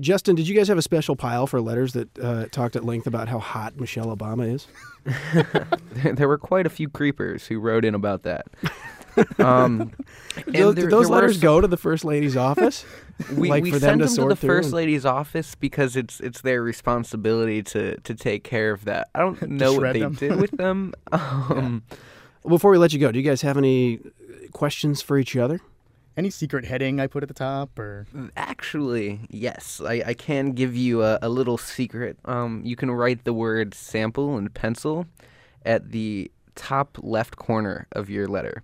[0.00, 3.06] Justin, did you guys have a special pile for letters that uh, talked at length
[3.06, 4.66] about how hot Michelle Obama is?
[6.16, 8.46] there were quite a few creepers who wrote in about that.
[9.38, 9.92] Um,
[10.46, 12.84] and Those, there- those letters some- go to the first lady's office?
[13.34, 15.54] We, like we for them send to them sort to the first and- lady's office
[15.54, 19.08] because it's it's their responsibility to to take care of that.
[19.14, 20.12] I don't know what they them.
[20.16, 20.92] did with them.
[21.12, 21.82] Um,
[22.46, 24.00] Before we let you go, do you guys have any
[24.52, 25.60] questions for each other?
[26.14, 28.06] Any secret heading I put at the top, or
[28.36, 32.18] Actually, yes, I, I can give you a, a little secret.
[32.26, 35.06] Um, you can write the word sample in pencil
[35.64, 38.62] at the top left corner of your letter.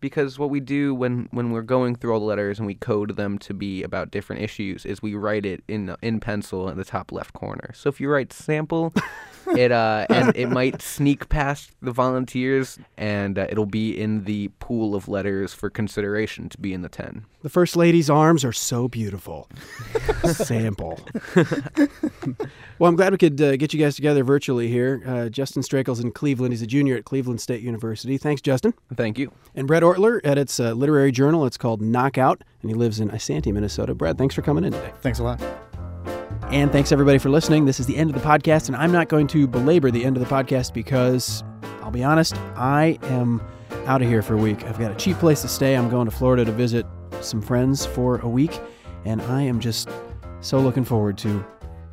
[0.00, 3.16] Because what we do when, when we're going through all the letters and we code
[3.16, 6.84] them to be about different issues is we write it in in pencil in the
[6.84, 7.72] top left corner.
[7.74, 8.92] So if you write sample,
[9.56, 14.48] it uh and it might sneak past the volunteers and uh, it'll be in the
[14.58, 17.24] pool of letters for consideration to be in the ten.
[17.42, 19.48] The first lady's arms are so beautiful.
[20.32, 20.98] Sample.
[22.78, 25.02] well, I'm glad we could uh, get you guys together virtually here.
[25.06, 26.52] Uh, Justin Strakel's in Cleveland.
[26.52, 28.18] He's a junior at Cleveland State University.
[28.18, 28.74] Thanks, Justin.
[28.94, 29.32] Thank you.
[29.54, 31.46] And Brett Ortler edits a literary journal.
[31.46, 33.94] It's called Knockout, and he lives in Isanti, Minnesota.
[33.94, 34.92] Brett, thanks for coming in today.
[35.00, 35.40] thanks a lot.
[36.50, 37.64] And thanks everybody for listening.
[37.64, 40.16] This is the end of the podcast, and I'm not going to belabor the end
[40.16, 41.42] of the podcast because
[41.82, 43.42] I'll be honest, I am
[43.86, 44.62] out of here for a week.
[44.62, 45.76] I've got a cheap place to stay.
[45.76, 46.86] I'm going to Florida to visit
[47.20, 48.60] some friends for a week,
[49.04, 49.88] and I am just
[50.40, 51.44] so looking forward to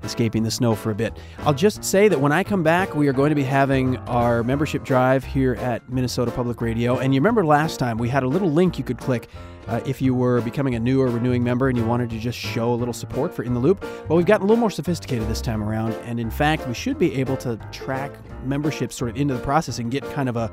[0.03, 1.17] escaping the snow for a bit.
[1.39, 4.43] I'll just say that when I come back, we are going to be having our
[4.43, 6.99] membership drive here at Minnesota Public Radio.
[6.99, 9.29] And you remember last time we had a little link you could click
[9.67, 12.37] uh, if you were becoming a new or renewing member and you wanted to just
[12.37, 13.83] show a little support for In the Loop.
[14.07, 15.93] Well, we've gotten a little more sophisticated this time around.
[16.05, 18.11] And in fact, we should be able to track
[18.45, 20.49] memberships sort of into the process and get kind of a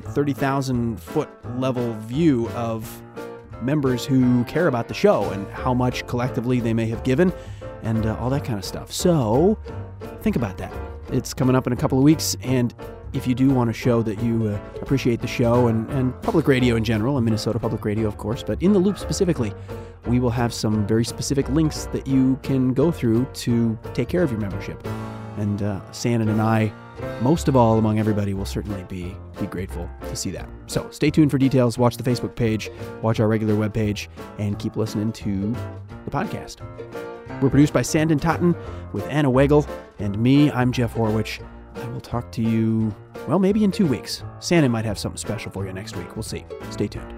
[0.00, 3.02] 30,000 foot level view of
[3.62, 7.32] members who care about the show and how much collectively they may have given
[7.82, 8.92] and uh, all that kind of stuff.
[8.92, 9.58] So
[10.22, 10.72] think about that.
[11.12, 12.74] It's coming up in a couple of weeks, and
[13.12, 16.46] if you do want to show that you uh, appreciate the show and, and public
[16.46, 19.52] radio in general, and Minnesota Public Radio, of course, but in the loop specifically,
[20.06, 24.22] we will have some very specific links that you can go through to take care
[24.22, 24.86] of your membership.
[25.36, 26.72] And uh, Sanden and I,
[27.20, 30.48] most of all among everybody, will certainly be be grateful to see that.
[30.66, 31.78] So stay tuned for details.
[31.78, 32.70] Watch the Facebook page,
[33.02, 34.08] watch our regular webpage,
[34.38, 35.54] and keep listening to
[36.04, 36.60] the podcast.
[37.40, 38.54] We're produced by Sanden Totten
[38.92, 39.66] with Anna Weigel
[39.98, 40.50] and me.
[40.50, 41.40] I'm Jeff Horwich.
[41.80, 42.94] I will talk to you,
[43.26, 44.22] well, maybe in two weeks.
[44.38, 46.14] Sanden might have something special for you next week.
[46.14, 46.44] We'll see.
[46.70, 47.14] Stay tuned.